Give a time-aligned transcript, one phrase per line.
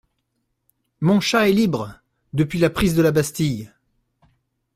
[0.99, 2.01] Mon chat est libre…
[2.33, 3.71] depuis la prise de la Bastille!